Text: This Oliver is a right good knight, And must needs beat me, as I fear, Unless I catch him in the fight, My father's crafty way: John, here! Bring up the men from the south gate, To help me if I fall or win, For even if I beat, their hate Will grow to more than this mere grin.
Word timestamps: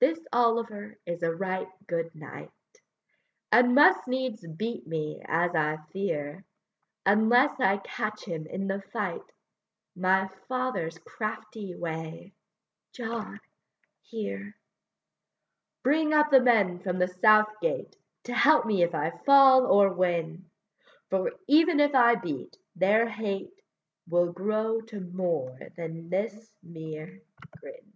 This 0.00 0.20
Oliver 0.32 0.96
is 1.06 1.24
a 1.24 1.34
right 1.34 1.66
good 1.88 2.14
knight, 2.14 2.52
And 3.50 3.74
must 3.74 4.06
needs 4.06 4.46
beat 4.46 4.86
me, 4.86 5.20
as 5.26 5.56
I 5.56 5.78
fear, 5.92 6.44
Unless 7.04 7.58
I 7.58 7.78
catch 7.78 8.24
him 8.24 8.46
in 8.46 8.68
the 8.68 8.80
fight, 8.80 9.32
My 9.96 10.28
father's 10.46 10.98
crafty 10.98 11.74
way: 11.74 12.32
John, 12.92 13.40
here! 14.02 14.54
Bring 15.82 16.12
up 16.14 16.30
the 16.30 16.40
men 16.42 16.78
from 16.78 17.00
the 17.00 17.08
south 17.08 17.58
gate, 17.60 17.96
To 18.22 18.34
help 18.34 18.66
me 18.66 18.84
if 18.84 18.94
I 18.94 19.10
fall 19.26 19.66
or 19.66 19.92
win, 19.92 20.48
For 21.10 21.32
even 21.48 21.80
if 21.80 21.92
I 21.96 22.14
beat, 22.14 22.56
their 22.76 23.08
hate 23.08 23.64
Will 24.08 24.32
grow 24.32 24.80
to 24.82 25.00
more 25.00 25.58
than 25.76 26.08
this 26.08 26.52
mere 26.62 27.20
grin. 27.58 27.94